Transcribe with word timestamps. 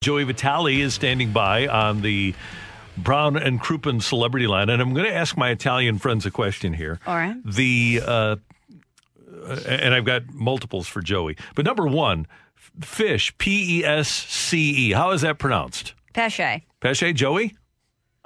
Joey 0.00 0.24
Vitale 0.24 0.80
is 0.82 0.94
standing 0.94 1.32
by 1.32 1.66
on 1.66 2.02
the 2.02 2.34
Brown 2.98 3.36
and 3.36 3.60
Crouppen 3.60 4.02
celebrity 4.02 4.46
line, 4.46 4.68
and 4.68 4.80
I'm 4.82 4.92
going 4.94 5.06
to 5.06 5.14
ask 5.14 5.36
my 5.36 5.50
Italian 5.50 5.98
friends 5.98 6.26
a 6.26 6.30
question 6.30 6.74
here. 6.74 7.00
All 7.06 7.14
right. 7.16 7.34
The 7.44 8.00
uh, 8.06 8.36
and 9.66 9.94
I've 9.94 10.04
got 10.04 10.32
multiples 10.32 10.86
for 10.86 11.00
Joey, 11.00 11.36
but 11.54 11.64
number 11.64 11.86
one, 11.86 12.26
fish, 12.80 13.36
P 13.38 13.80
E 13.80 13.84
S 13.84 14.08
C 14.08 14.88
E. 14.88 14.92
How 14.92 15.10
is 15.12 15.22
that 15.22 15.38
pronounced? 15.38 15.94
Pesce. 16.12 16.62
Pesce, 16.80 17.12
Joey. 17.14 17.56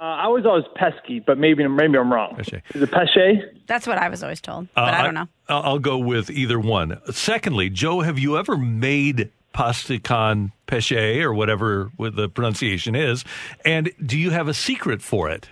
Uh, 0.01 0.03
I 0.03 0.27
was 0.27 0.45
always 0.45 0.63
pesky, 0.75 1.19
but 1.19 1.37
maybe 1.37 1.65
maybe 1.67 1.97
I'm 1.97 2.11
wrong. 2.11 2.35
Pesce. 2.35 2.61
Is 2.73 2.81
it 2.81 2.91
pesce? 2.91 3.41
That's 3.67 3.87
what 3.87 3.97
I 3.97 4.09
was 4.09 4.21
always 4.21 4.39
told, 4.41 4.65
Uh, 4.75 4.85
but 4.85 4.93
I 4.93 5.03
don't 5.03 5.13
know. 5.13 5.27
I'll, 5.47 5.63
I'll 5.63 5.79
go 5.79 5.97
with 5.97 6.29
either 6.29 6.59
one. 6.59 6.99
Secondly, 7.11 7.69
Joe, 7.69 8.01
have 8.01 8.19
you 8.19 8.37
ever 8.37 8.57
made 8.57 9.31
pasta 9.59 9.99
con 9.99 10.53
pesce 10.67 11.21
or 11.21 11.33
whatever 11.33 11.91
the 11.99 12.29
pronunciation 12.29 12.95
is? 12.95 13.25
And 13.65 13.91
do 14.05 14.17
you 14.17 14.29
have 14.29 14.47
a 14.47 14.53
secret 14.53 15.01
for 15.01 15.29
it? 15.29 15.49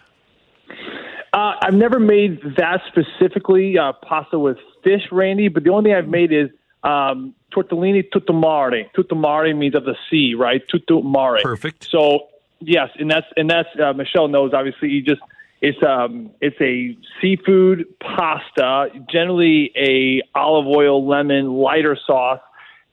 Uh, 1.34 1.56
I've 1.62 1.74
never 1.74 2.00
made 2.00 2.40
that 2.56 2.80
specifically 2.88 3.78
uh, 3.78 3.92
pasta 4.02 4.40
with 4.40 4.60
fish, 4.82 5.02
Randy. 5.12 5.50
But 5.50 5.66
the 5.66 5.72
only 5.72 5.90
thing 5.90 5.98
I've 5.98 6.08
made 6.08 6.32
is 6.32 6.50
um, 6.84 7.36
tortellini 7.52 8.10
tutto 8.10 8.32
mare. 8.32 8.90
Tutto 8.96 9.14
mare 9.14 9.54
means 9.54 9.76
of 9.76 9.84
the 9.84 9.98
sea, 10.10 10.36
right? 10.36 10.66
Tutto 10.70 11.02
mare. 11.02 11.42
Perfect. 11.42 11.90
So 11.90 12.30
yes, 12.62 12.90
and 12.98 13.12
that's 13.12 13.28
and 13.36 13.50
that's 13.50 13.68
uh, 13.78 13.92
Michelle 13.92 14.30
knows. 14.30 14.54
Obviously, 14.54 14.88
you 14.88 15.02
just 15.02 15.22
it's 15.60 15.84
um 15.84 16.32
it's 16.40 16.56
a 16.62 16.98
seafood 17.20 17.86
pasta, 18.00 18.88
generally 19.12 19.74
a 19.76 20.22
olive 20.34 20.68
oil, 20.68 21.06
lemon, 21.06 21.56
lighter 21.56 21.98
sauce. 22.08 22.40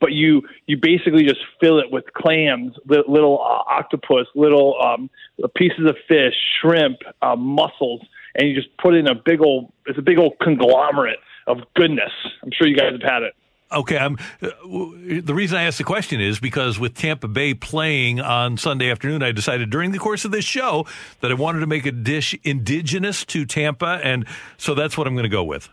But 0.05 0.13
you 0.13 0.43
you 0.67 0.77
basically 0.77 1.25
just 1.25 1.41
fill 1.63 1.79
it 1.79 1.91
with 1.91 2.05
clams, 2.13 2.75
li- 2.85 3.05
little 3.09 3.41
uh, 3.41 3.73
octopus, 3.73 4.27
little 4.35 4.77
um, 4.85 5.09
pieces 5.57 5.89
of 5.89 5.97
fish, 6.07 6.35
shrimp, 6.61 6.99
uh, 7.23 7.35
mussels, 7.37 8.03
and 8.35 8.47
you 8.47 8.55
just 8.55 8.69
put 8.77 8.95
in 8.95 9.09
a 9.09 9.15
big 9.15 9.41
old 9.41 9.73
it's 9.87 9.99
a 9.99 10.03
big 10.03 10.19
old 10.19 10.35
conglomerate 10.43 11.21
of 11.47 11.61
goodness. 11.75 12.13
I'm 12.43 12.51
sure 12.53 12.67
you 12.67 12.77
guys 12.77 12.93
have 12.93 13.01
had 13.01 13.23
it. 13.23 13.35
Okay, 13.73 13.97
uh, 13.97 14.11
the 14.43 15.33
reason 15.35 15.57
I 15.57 15.63
asked 15.63 15.79
the 15.79 15.85
question 15.85 16.21
is 16.21 16.39
because 16.39 16.79
with 16.79 16.95
Tampa 16.95 17.27
Bay 17.27 17.55
playing 17.55 18.21
on 18.21 18.59
Sunday 18.59 18.91
afternoon, 18.91 19.23
I 19.23 19.33
decided 19.33 19.71
during 19.71 19.93
the 19.93 19.99
course 19.99 20.27
of 20.27 20.33
this 20.33 20.45
show 20.45 20.87
that 21.23 21.31
I 21.31 21.35
wanted 21.35 21.61
to 21.61 21.67
make 21.67 21.87
a 21.87 21.93
dish 21.93 22.37
indigenous 22.45 23.25
to 23.25 23.47
Tampa, 23.47 24.01
and 24.05 24.27
so 24.59 24.75
that's 24.75 24.99
what 24.99 25.07
I'm 25.07 25.15
going 25.15 25.25
to 25.25 25.31
go 25.31 25.45
with. 25.45 25.71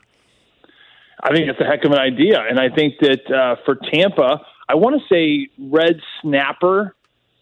I 1.23 1.33
think 1.33 1.47
it's 1.49 1.59
a 1.59 1.65
heck 1.65 1.83
of 1.85 1.91
an 1.91 1.99
idea, 1.99 2.41
and 2.49 2.59
I 2.59 2.69
think 2.69 2.95
that 3.01 3.31
uh, 3.31 3.55
for 3.63 3.75
Tampa, 3.75 4.41
I 4.67 4.75
want 4.75 4.99
to 4.99 5.13
say 5.13 5.49
red 5.59 5.99
snapper 6.21 6.95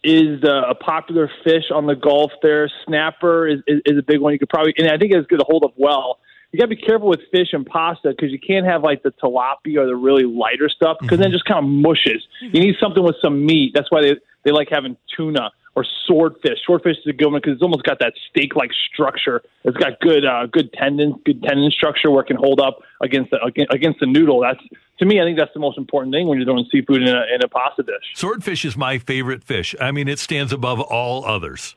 is 0.03 0.43
uh, 0.43 0.63
a 0.69 0.75
popular 0.75 1.29
fish 1.43 1.65
on 1.73 1.85
the 1.85 1.95
Gulf. 1.95 2.31
There, 2.41 2.69
snapper 2.85 3.47
is, 3.47 3.59
is, 3.67 3.81
is 3.85 3.97
a 3.97 4.03
big 4.03 4.19
one. 4.19 4.33
You 4.33 4.39
could 4.39 4.49
probably, 4.49 4.73
and 4.77 4.89
I 4.89 4.97
think 4.97 5.13
it's 5.13 5.27
going 5.27 5.39
to 5.39 5.45
hold 5.45 5.63
up 5.63 5.73
well. 5.77 6.19
You 6.51 6.59
got 6.59 6.65
to 6.65 6.75
be 6.75 6.81
careful 6.81 7.07
with 7.07 7.19
fish 7.31 7.49
and 7.53 7.65
pasta 7.65 8.09
because 8.09 8.31
you 8.31 8.39
can't 8.39 8.65
have 8.65 8.81
like 8.81 9.03
the 9.03 9.11
tilapia 9.11 9.77
or 9.77 9.85
the 9.85 9.95
really 9.95 10.23
lighter 10.23 10.67
stuff 10.67 10.97
because 10.99 11.19
then 11.19 11.29
it 11.29 11.33
just 11.33 11.45
kind 11.45 11.63
of 11.63 11.69
mushes. 11.69 12.25
You 12.41 12.59
need 12.59 12.75
something 12.79 13.03
with 13.03 13.17
some 13.21 13.45
meat. 13.45 13.71
That's 13.75 13.91
why 13.91 14.01
they 14.01 14.15
they 14.43 14.51
like 14.51 14.69
having 14.71 14.97
tuna 15.15 15.51
or 15.75 15.85
swordfish. 16.05 16.59
Swordfish 16.65 16.97
is 16.97 17.07
a 17.07 17.13
good 17.13 17.27
one 17.27 17.41
because 17.41 17.53
it's 17.53 17.61
almost 17.61 17.83
got 17.83 17.99
that 17.99 18.13
steak-like 18.29 18.71
structure. 18.93 19.41
It's 19.63 19.77
got 19.77 19.99
good 19.99 20.25
uh, 20.25 20.47
good 20.47 20.73
tendon, 20.73 21.19
good 21.25 21.41
tendon 21.43 21.71
structure 21.71 22.11
where 22.11 22.21
it 22.21 22.27
can 22.27 22.37
hold 22.37 22.59
up 22.59 22.79
against 23.01 23.31
the 23.31 23.41
against, 23.43 23.73
against 23.73 23.99
the 23.99 24.05
noodle. 24.05 24.41
That's 24.41 24.59
to 24.99 25.05
me, 25.05 25.21
I 25.21 25.23
think 25.23 25.37
that's 25.37 25.53
the 25.53 25.59
most 25.59 25.77
important 25.77 26.13
thing 26.13 26.27
when 26.27 26.37
you're 26.37 26.45
doing 26.45 26.65
seafood 26.71 27.01
in 27.01 27.07
a, 27.07 27.23
in 27.33 27.43
a 27.43 27.47
pasta 27.47 27.83
dish. 27.83 27.95
Swordfish 28.15 28.65
is 28.65 28.75
my 28.75 28.97
favorite 28.97 29.43
fish. 29.43 29.73
I 29.79 29.91
mean, 29.91 30.07
it 30.07 30.19
stands 30.19 30.51
above 30.51 30.81
all 30.81 31.25
others. 31.25 31.75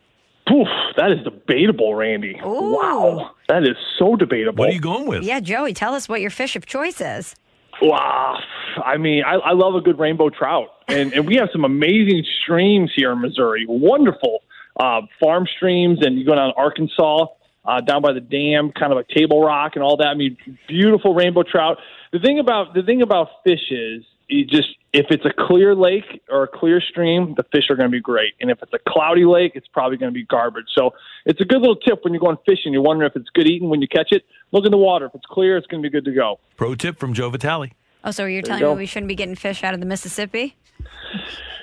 Poof, 0.48 0.66
that 0.96 1.12
is 1.12 1.22
debatable, 1.22 1.94
Randy. 1.94 2.36
Ooh. 2.44 2.72
Wow, 2.72 3.30
that 3.48 3.62
is 3.62 3.76
so 3.96 4.16
debatable. 4.16 4.62
What 4.62 4.70
are 4.70 4.72
you 4.72 4.80
going 4.80 5.06
with? 5.06 5.22
Yeah, 5.22 5.38
Joey, 5.38 5.72
tell 5.72 5.94
us 5.94 6.08
what 6.08 6.20
your 6.20 6.30
fish 6.30 6.56
of 6.56 6.66
choice 6.66 7.00
is. 7.00 7.36
Wow. 7.82 8.38
I 8.84 8.96
mean, 8.96 9.24
I, 9.24 9.34
I 9.34 9.52
love 9.52 9.74
a 9.74 9.80
good 9.80 9.98
rainbow 9.98 10.30
trout, 10.30 10.68
and, 10.88 11.12
and 11.12 11.26
we 11.26 11.36
have 11.36 11.48
some 11.52 11.64
amazing 11.64 12.24
streams 12.42 12.92
here 12.94 13.12
in 13.12 13.20
Missouri. 13.20 13.66
Wonderful 13.68 14.38
uh, 14.78 15.00
farm 15.20 15.46
streams, 15.56 15.98
and 16.00 16.16
you 16.16 16.24
go 16.24 16.34
down 16.34 16.54
to 16.54 16.56
Arkansas, 16.56 17.26
uh, 17.64 17.80
down 17.80 18.00
by 18.00 18.12
the 18.12 18.20
dam, 18.20 18.70
kind 18.72 18.92
of 18.92 18.98
a 18.98 19.04
Table 19.14 19.42
Rock 19.42 19.72
and 19.74 19.82
all 19.82 19.96
that. 19.96 20.06
I 20.06 20.14
mean, 20.14 20.36
beautiful 20.68 21.14
rainbow 21.14 21.42
trout. 21.42 21.78
The 22.12 22.20
thing 22.20 22.38
about 22.38 22.72
the 22.74 22.82
thing 22.82 23.02
about 23.02 23.28
fish 23.44 23.70
is, 23.70 24.04
you 24.28 24.44
just 24.44 24.68
if 24.92 25.06
it's 25.10 25.24
a 25.24 25.32
clear 25.32 25.74
lake 25.74 26.22
or 26.30 26.42
a 26.42 26.48
clear 26.48 26.80
stream, 26.80 27.34
the 27.36 27.44
fish 27.44 27.70
are 27.70 27.76
going 27.76 27.88
to 27.88 27.92
be 27.92 28.00
great, 28.00 28.34
and 28.40 28.50
if 28.50 28.62
it's 28.62 28.72
a 28.72 28.78
cloudy 28.88 29.24
lake, 29.24 29.52
it's 29.54 29.68
probably 29.68 29.96
going 29.96 30.12
to 30.12 30.14
be 30.14 30.24
garbage. 30.24 30.66
So 30.74 30.94
it's 31.24 31.40
a 31.40 31.44
good 31.44 31.60
little 31.60 31.76
tip 31.76 32.04
when 32.04 32.12
you're 32.12 32.20
going 32.20 32.38
fishing. 32.46 32.72
You're 32.72 32.82
wondering 32.82 33.10
if 33.10 33.16
it's 33.16 33.30
good 33.30 33.46
eating 33.46 33.68
when 33.68 33.80
you 33.80 33.88
catch 33.88 34.12
it. 34.12 34.24
Look 34.52 34.64
in 34.64 34.70
the 34.70 34.78
water. 34.78 35.06
If 35.06 35.14
it's 35.14 35.26
clear, 35.26 35.56
it's 35.56 35.66
going 35.66 35.82
to 35.82 35.88
be 35.88 35.92
good 35.92 36.04
to 36.04 36.12
go. 36.12 36.40
Pro 36.56 36.74
tip 36.74 36.98
from 36.98 37.14
Joe 37.14 37.30
Vitale. 37.30 37.72
Oh, 38.04 38.10
so 38.10 38.24
you're 38.24 38.36
you 38.36 38.42
telling 38.42 38.60
go. 38.60 38.74
me 38.74 38.80
we 38.80 38.86
shouldn't 38.86 39.08
be 39.08 39.14
getting 39.14 39.34
fish 39.36 39.62
out 39.62 39.74
of 39.74 39.80
the 39.80 39.86
Mississippi? 39.86 40.56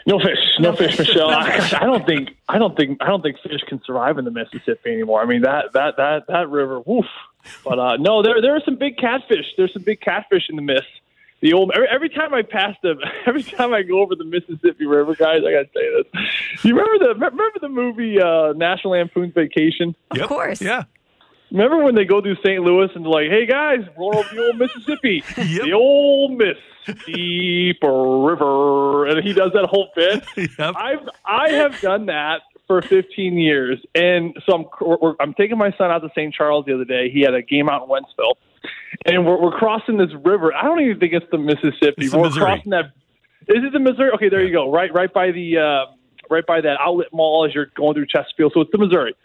No 0.05 0.17
fish, 0.17 0.39
no, 0.59 0.75
fish, 0.75 0.97
Michelle. 0.97 1.29
I, 1.29 1.69
I 1.81 1.85
don't 1.85 2.05
think, 2.05 2.29
I 2.47 2.57
don't 2.57 2.75
think, 2.75 2.97
I 3.01 3.07
don't 3.07 3.21
think 3.21 3.37
fish 3.41 3.61
can 3.67 3.81
survive 3.83 4.17
in 4.17 4.25
the 4.25 4.31
Mississippi 4.31 4.91
anymore. 4.91 5.21
I 5.21 5.25
mean 5.25 5.41
that 5.41 5.73
that 5.73 5.97
that 5.97 6.27
that 6.27 6.49
river, 6.49 6.79
woof. 6.79 7.05
But 7.63 7.77
uh, 7.79 7.97
no, 7.97 8.23
there 8.23 8.41
there 8.41 8.55
are 8.55 8.61
some 8.63 8.75
big 8.75 8.97
catfish. 8.97 9.53
There's 9.57 9.73
some 9.73 9.83
big 9.83 10.01
catfish 10.01 10.49
in 10.49 10.55
the 10.55 10.61
Miss. 10.61 10.83
The 11.41 11.53
old 11.53 11.71
every, 11.73 11.87
every 11.87 12.09
time 12.09 12.33
I 12.33 12.41
pass 12.41 12.75
the 12.83 12.95
every 13.25 13.43
time 13.43 13.73
I 13.73 13.81
go 13.83 14.01
over 14.01 14.15
the 14.15 14.25
Mississippi 14.25 14.85
River, 14.85 15.15
guys, 15.15 15.37
I 15.47 15.51
gotta 15.51 15.69
say 15.73 15.89
this. 16.03 16.63
You 16.65 16.75
remember 16.75 17.13
the 17.13 17.13
remember 17.13 17.59
the 17.61 17.69
movie 17.69 18.21
uh, 18.21 18.53
National 18.53 18.93
Lampoon's 18.93 19.33
Vacation? 19.33 19.95
Of 20.11 20.27
course. 20.27 20.61
Yeah. 20.61 20.83
Remember 21.51 21.83
when 21.83 21.95
they 21.95 22.05
go 22.05 22.21
through 22.21 22.35
St. 22.43 22.61
Louis 22.61 22.89
and 22.93 23.03
they're 23.05 23.11
like, 23.11 23.29
"Hey 23.29 23.45
guys, 23.47 23.79
we're 23.97 24.13
over 24.15 24.35
the 24.35 24.45
old 24.47 24.57
Mississippi, 24.59 25.23
Yep. 25.37 25.63
the 25.63 25.73
old 25.73 26.37
Mississippi 26.37 27.73
River," 27.81 29.07
and 29.07 29.23
he 29.25 29.33
does 29.33 29.51
that 29.53 29.65
whole 29.69 29.89
bit. 29.95 30.23
Yep. 30.59 30.75
I've 30.75 31.09
I 31.25 31.49
have 31.51 31.79
done 31.81 32.05
that 32.07 32.41
for 32.67 32.81
15 32.83 33.33
years, 33.37 33.79
and 33.95 34.37
so 34.45 34.69
I'm 34.81 35.15
I'm 35.19 35.33
taking 35.33 35.57
my 35.57 35.71
son 35.77 35.89
out 35.89 35.99
to 35.99 36.09
St. 36.15 36.33
Charles 36.33 36.65
the 36.65 36.73
other 36.75 36.85
day. 36.85 37.09
He 37.09 37.21
had 37.21 37.33
a 37.33 37.41
game 37.41 37.67
out 37.69 37.83
in 37.83 37.89
Wentzville, 37.89 38.35
and 39.05 39.25
we're 39.25 39.41
we're 39.41 39.57
crossing 39.57 39.97
this 39.97 40.09
river. 40.23 40.53
I 40.53 40.63
don't 40.63 40.81
even 40.81 40.99
think 40.99 41.13
it's 41.13 41.25
the 41.31 41.37
Mississippi. 41.37 42.05
It's 42.05 42.11
the 42.11 42.19
we're 42.19 42.29
crossing 42.31 42.71
that. 42.71 42.85
Is 43.47 43.63
it 43.63 43.73
the 43.73 43.79
Missouri? 43.79 44.11
Okay, 44.11 44.29
there 44.29 44.43
you 44.43 44.51
go. 44.51 44.71
Right, 44.71 44.93
right 44.93 45.11
by 45.11 45.31
the 45.31 45.57
uh, 45.57 45.91
right 46.29 46.45
by 46.45 46.61
that 46.61 46.77
outlet 46.79 47.07
mall 47.11 47.45
as 47.47 47.53
you're 47.55 47.67
going 47.75 47.93
through 47.95 48.07
Chesterfield. 48.07 48.53
So 48.53 48.61
it's 48.61 48.71
the 48.71 48.77
Missouri. 48.77 49.15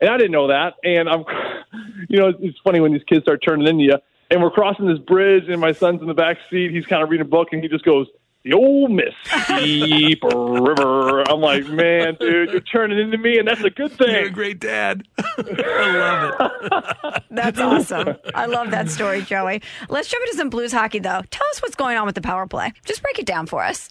And 0.00 0.10
I 0.10 0.16
didn't 0.16 0.32
know 0.32 0.48
that. 0.48 0.74
And 0.84 1.08
I'm, 1.08 1.24
you 2.08 2.18
know, 2.18 2.32
it's 2.38 2.58
funny 2.62 2.80
when 2.80 2.92
these 2.92 3.02
kids 3.08 3.22
start 3.24 3.40
turning 3.46 3.66
into 3.66 3.84
you. 3.84 3.98
And 4.30 4.40
we're 4.40 4.50
crossing 4.50 4.86
this 4.86 4.98
bridge, 4.98 5.48
and 5.48 5.60
my 5.60 5.72
son's 5.72 6.00
in 6.00 6.06
the 6.06 6.14
back 6.14 6.36
seat. 6.48 6.70
He's 6.70 6.86
kind 6.86 7.02
of 7.02 7.10
reading 7.10 7.26
a 7.26 7.28
book, 7.28 7.48
and 7.50 7.60
he 7.60 7.68
just 7.68 7.84
goes, 7.84 8.06
"The 8.44 8.52
old 8.54 8.90
Mississippi 8.90 10.18
River." 10.22 11.22
I'm 11.30 11.40
like, 11.40 11.66
man, 11.66 12.16
dude, 12.20 12.50
you're 12.50 12.60
turning 12.60 12.98
into 12.98 13.18
me, 13.18 13.38
and 13.38 13.46
that's 13.46 13.62
a 13.62 13.70
good 13.70 13.92
You're 14.00 14.08
a 14.10 14.24
thing. 14.24 14.32
great 14.32 14.60
dad. 14.60 15.04
I 15.18 16.32
love 16.38 16.60
it. 17.14 17.22
That's 17.30 17.58
awesome. 17.60 18.16
I 18.34 18.46
love 18.46 18.70
that 18.70 18.88
story, 18.90 19.22
Joey. 19.22 19.62
Let's 19.88 20.08
jump 20.08 20.24
into 20.26 20.36
some 20.36 20.50
blues 20.50 20.72
hockey, 20.72 20.98
though. 20.98 21.22
Tell 21.30 21.46
us 21.48 21.60
what's 21.62 21.74
going 21.76 21.96
on 21.96 22.06
with 22.06 22.14
the 22.14 22.20
power 22.22 22.46
play. 22.46 22.72
Just 22.84 23.02
break 23.02 23.18
it 23.18 23.26
down 23.26 23.46
for 23.46 23.62
us. 23.62 23.90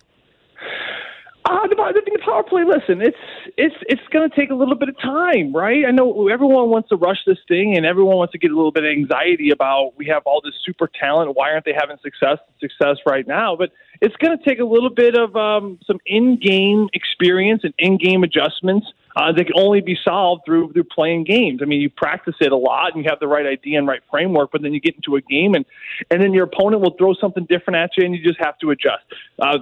Uh, 1.49 1.65
the, 1.67 1.75
the, 1.75 2.19
power 2.23 2.43
play. 2.43 2.61
Listen, 2.63 3.01
it's 3.01 3.17
it's 3.57 3.73
it's 3.87 4.01
going 4.13 4.29
to 4.29 4.35
take 4.35 4.51
a 4.51 4.53
little 4.53 4.75
bit 4.75 4.87
of 4.87 4.99
time, 4.99 5.51
right? 5.51 5.83
I 5.87 5.89
know 5.89 6.27
everyone 6.27 6.69
wants 6.69 6.89
to 6.89 6.95
rush 6.95 7.17
this 7.25 7.39
thing, 7.47 7.75
and 7.75 7.87
everyone 7.87 8.17
wants 8.17 8.33
to 8.33 8.37
get 8.37 8.51
a 8.51 8.55
little 8.55 8.71
bit 8.71 8.83
of 8.83 8.91
anxiety 8.91 9.49
about 9.49 9.93
we 9.97 10.05
have 10.13 10.21
all 10.27 10.41
this 10.43 10.53
super 10.63 10.87
talent. 10.87 11.35
Why 11.35 11.51
aren't 11.51 11.65
they 11.65 11.73
having 11.73 11.97
success 12.03 12.37
success 12.61 12.97
right 13.07 13.27
now? 13.27 13.55
But 13.55 13.71
it's 13.99 14.15
going 14.17 14.37
to 14.37 14.43
take 14.47 14.59
a 14.59 14.63
little 14.63 14.91
bit 14.91 15.15
of 15.15 15.35
um, 15.35 15.79
some 15.87 15.97
in-game 16.05 16.87
experience 16.93 17.61
and 17.63 17.73
in-game 17.79 18.23
adjustments 18.23 18.85
uh, 19.15 19.31
that 19.31 19.45
can 19.45 19.55
only 19.57 19.81
be 19.81 19.97
solved 20.03 20.43
through 20.45 20.71
through 20.73 20.83
playing 20.83 21.23
games. 21.23 21.61
I 21.63 21.65
mean, 21.65 21.81
you 21.81 21.89
practice 21.89 22.35
it 22.41 22.51
a 22.51 22.57
lot 22.57 22.93
and 22.93 23.03
you 23.03 23.09
have 23.09 23.19
the 23.19 23.27
right 23.27 23.47
idea 23.47 23.79
and 23.79 23.87
right 23.87 24.01
framework, 24.11 24.51
but 24.51 24.61
then 24.61 24.75
you 24.75 24.79
get 24.79 24.97
into 24.97 25.15
a 25.15 25.21
game 25.21 25.55
and 25.55 25.65
and 26.11 26.21
then 26.21 26.31
your 26.31 26.43
opponent 26.43 26.83
will 26.83 26.95
throw 26.95 27.15
something 27.15 27.45
different 27.45 27.77
at 27.77 27.97
you, 27.97 28.05
and 28.05 28.13
you 28.13 28.23
just 28.23 28.39
have 28.39 28.59
to 28.59 28.69
adjust. 28.69 29.03
Uh, 29.39 29.57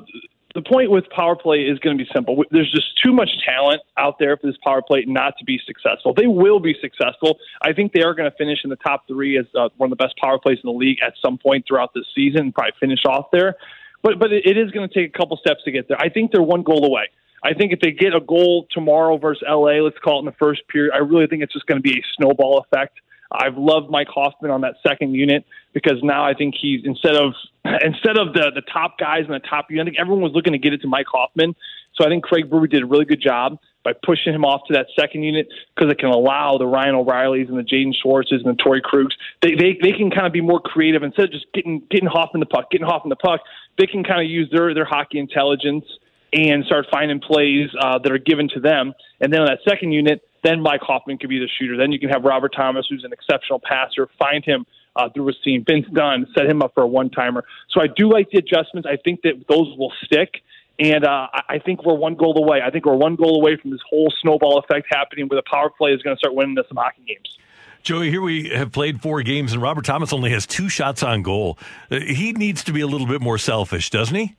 the 0.58 0.64
point 0.64 0.90
with 0.90 1.08
power 1.12 1.36
play 1.36 1.60
is 1.60 1.78
going 1.78 1.96
to 1.96 2.04
be 2.04 2.10
simple. 2.12 2.44
There's 2.50 2.72
just 2.72 2.98
too 2.98 3.14
much 3.14 3.30
talent 3.46 3.80
out 3.96 4.18
there 4.18 4.36
for 4.38 4.48
this 4.48 4.58
power 4.64 4.82
play 4.82 5.06
not 5.06 5.38
to 5.38 5.46
be 5.46 5.62
successful. 5.64 6.16
They 6.16 6.26
will 6.26 6.60
be 6.60 6.76
successful. 6.82 7.38
I 7.62 7.74
think 7.74 7.94
they 7.94 8.02
are 8.02 8.16
going 8.16 8.30
to 8.30 8.36
finish 8.36 8.62
in 8.64 8.72
the 8.72 8.76
top 8.78 9.06
three 9.08 9.38
as 9.38 9.46
uh, 9.54 9.70
one 9.78 9.92
of 9.92 9.96
the 9.96 10.04
best 10.04 10.18
power 10.18 10.40
plays 10.40 10.58
in 10.64 10.68
the 10.68 10.76
league 10.76 10.98
at 11.06 11.14
some 11.24 11.38
point 11.38 11.66
throughout 11.68 11.94
this 11.94 12.06
season 12.16 12.52
probably 12.52 12.72
finish 12.80 13.06
off 13.06 13.28
there. 13.32 13.54
But 14.02 14.18
but 14.18 14.34
it 14.34 14.58
is 14.58 14.72
going 14.72 14.90
to 14.90 14.94
take 14.94 15.14
a 15.14 15.18
couple 15.18 15.38
steps 15.38 15.64
to 15.66 15.72
get 15.72 15.88
there. 15.88 15.98
I 16.02 16.10
think 16.10 16.32
they're 16.32 16.42
one 16.42 16.64
goal 16.64 16.84
away. 16.84 17.10
I 17.44 17.54
think 17.54 17.72
if 17.72 17.80
they 17.80 17.92
get 17.92 18.16
a 18.16 18.20
goal 18.20 18.66
tomorrow 18.72 19.20
versus 19.20 19.44
LA, 19.48 19.74
let's 19.74 20.00
call 20.00 20.18
it 20.18 20.20
in 20.22 20.26
the 20.26 20.36
first 20.40 20.68
period, 20.70 20.92
I 20.92 21.00
really 21.00 21.28
think 21.28 21.44
it's 21.44 21.54
just 21.54 21.68
going 21.68 21.78
to 21.78 21.84
be 21.84 22.00
a 22.00 22.04
snowball 22.16 22.66
effect. 22.66 22.98
I've 23.32 23.58
loved 23.58 23.90
Mike 23.90 24.08
Hoffman 24.08 24.52
on 24.52 24.62
that 24.62 24.76
second 24.86 25.14
unit 25.14 25.46
because 25.74 26.02
now 26.04 26.24
I 26.24 26.34
think 26.34 26.56
he's 26.60 26.82
instead 26.86 27.16
of 27.16 27.34
instead 27.66 28.18
of 28.18 28.34
the 28.34 28.52
the 28.54 28.64
top 28.72 28.98
guys 28.98 29.26
in 29.26 29.32
the 29.32 29.40
top 29.40 29.70
unit, 29.70 29.84
I 29.84 29.86
think 29.86 30.00
everyone 30.00 30.22
was 30.22 30.34
looking 30.34 30.54
to 30.54 30.60
get 30.60 30.74
it 30.74 30.82
to 30.82 30.88
Mike 30.88 31.08
Hoffman. 31.12 31.56
So 31.96 32.06
I 32.06 32.10
think 32.10 32.24
Craig 32.24 32.50
Berube 32.50 32.70
did 32.70 32.84
a 32.84 32.86
really 32.86 33.06
good 33.06 33.22
job 33.22 33.58
by 33.84 33.94
pushing 34.06 34.34
him 34.34 34.46
off 34.46 34.62
to 34.68 34.74
that 34.74 34.88
second 35.00 35.24
unit 35.24 35.48
because 35.76 35.92
it 35.92 35.98
can 35.98 36.10
allow 36.10 36.58
the 36.58 36.68
Ryan 36.68 36.96
O'Reillys 36.96 37.48
and 37.48 37.58
the 37.58 37.64
Jaden 37.64 37.94
Schwartzes 37.96 38.46
and 38.46 38.58
the 38.58 38.62
Torey 38.64 38.82
Krug's 38.82 39.16
they, 39.42 39.56
they 39.56 39.78
they 39.82 39.92
can 39.92 40.12
kind 40.12 40.28
of 40.28 40.34
be 40.34 40.42
more 40.42 40.60
creative 40.60 41.04
instead 41.04 41.26
of 41.26 41.32
just 41.32 41.46
getting 41.54 41.82
getting 41.90 42.08
Hoffman 42.08 42.40
the 42.40 42.46
puck, 42.46 42.70
getting 42.72 42.88
Hoffman 42.88 43.10
the 43.10 43.16
puck. 43.16 43.42
They 43.78 43.88
can 43.88 44.04
kind 44.04 44.22
of 44.22 44.30
use 44.30 44.50
their 44.52 44.74
their 44.74 44.86
hockey 44.86 45.20
intelligence 45.20 45.86
and 46.34 46.66
start 46.66 46.86
finding 46.92 47.20
plays 47.20 47.70
uh, 47.80 48.00
that 48.00 48.12
are 48.12 48.18
given 48.18 48.50
to 48.50 48.60
them. 48.60 48.94
And 49.22 49.32
then 49.32 49.42
on 49.42 49.48
that 49.48 49.60
second 49.68 49.92
unit, 49.94 50.27
then 50.44 50.62
Mike 50.62 50.82
Hoffman 50.82 51.18
could 51.18 51.30
be 51.30 51.40
the 51.40 51.50
shooter. 51.60 51.78
Then 51.78 51.92
you 51.92 52.00
can 52.00 52.10
have 52.10 52.24
Robert 52.24 52.54
Thomas, 52.56 52.86
who's 52.90 53.04
an 53.04 53.14
exceptional 53.14 53.60
passer, 53.60 54.08
find 54.20 54.44
him 54.46 54.66
uh, 54.96 55.10
through 55.10 55.30
a 55.30 55.34
seam. 55.44 55.64
Vince 55.66 55.86
Dunn, 55.94 56.28
set 56.36 56.46
him 56.46 56.62
up 56.62 56.74
for 56.74 56.84
a 56.84 56.88
one 56.88 57.10
timer. 57.10 57.44
So 57.70 57.82
I 57.82 57.88
do 57.88 58.12
like 58.12 58.30
the 58.32 58.40
adjustments. 58.40 58.88
I 58.90 58.98
think 58.98 59.22
that 59.22 59.46
those 59.48 59.76
will 59.78 59.94
stick. 60.04 60.42
And 60.80 61.06
uh, 61.06 61.28
I 61.50 61.58
think 61.60 61.84
we're 61.84 61.96
one 61.96 62.16
goal 62.16 62.38
away. 62.38 62.62
I 62.64 62.70
think 62.70 62.86
we're 62.86 62.96
one 62.96 63.16
goal 63.16 63.40
away 63.40 63.58
from 63.58 63.72
this 63.72 63.80
whole 63.90 64.14
snowball 64.22 64.60
effect 64.60 64.88
happening 64.90 65.28
where 65.28 65.40
the 65.40 65.50
power 65.50 65.72
play 65.76 65.92
is 65.92 66.04
going 66.04 66.16
to 66.16 66.20
start 66.20 66.36
winning 66.36 66.58
us 66.60 66.66
some 66.68 66.78
hockey 66.78 67.02
games. 67.08 67.38
Joey, 67.82 68.10
here 68.10 68.22
we 68.22 68.50
have 68.50 68.72
played 68.72 69.02
four 69.02 69.24
games, 69.24 69.54
and 69.54 69.62
Robert 69.62 69.86
Thomas 69.86 70.12
only 70.14 70.30
has 70.32 70.46
two 70.46 70.70
shots 70.70 71.02
on 71.04 71.24
goal. 71.24 71.58
Uh, 71.90 72.00
he 72.00 72.34
needs 72.34 72.64
to 72.66 72.74
be 72.74 72.82
a 72.82 72.88
little 72.88 73.08
bit 73.08 73.22
more 73.22 73.38
selfish, 73.38 73.90
doesn't 73.90 74.16
he? 74.16 74.36